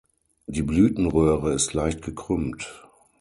Die 0.47 0.63
Blütenröhre 0.63 1.53
ist 1.53 1.75
leicht 1.75 2.01
gekrümmt. 2.01 2.67